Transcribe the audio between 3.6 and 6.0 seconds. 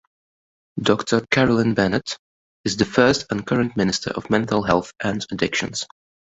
minister of mental health and addictions.